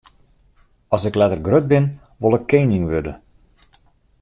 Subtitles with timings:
[0.95, 1.85] As ik letter grut bin,
[2.21, 3.13] wol ik kening wurde.